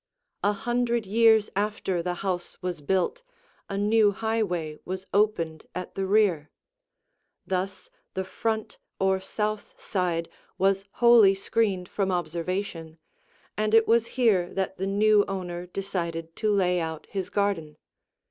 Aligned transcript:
[Illustration: 0.43 0.63
The 0.63 0.63
House 0.63 0.63
from 0.63 0.75
the 0.75 0.79
Garden] 0.79 0.87
A 0.87 0.89
hundred 0.89 1.05
years 1.15 1.49
after 1.55 2.01
the 2.03 2.13
house 2.15 2.61
was 2.63 2.81
built, 2.81 3.23
a 3.69 3.77
new 3.77 4.11
highway 4.13 4.79
was 4.83 5.05
opened 5.13 5.67
at 5.75 5.93
the 5.93 6.07
rear; 6.07 6.49
thus 7.45 7.91
the 8.15 8.23
front 8.23 8.79
or 8.99 9.19
south 9.19 9.79
side 9.79 10.27
was 10.57 10.85
wholly 10.93 11.35
screened 11.35 11.87
from 11.87 12.11
observation, 12.11 12.97
and 13.55 13.75
it 13.75 13.87
was 13.87 14.07
here 14.17 14.51
that 14.55 14.77
the 14.77 14.87
new 14.87 15.23
owner 15.27 15.67
decided 15.67 16.35
to 16.35 16.51
lay 16.51 16.79
out 16.79 17.05
his 17.11 17.29
garden. 17.29 17.77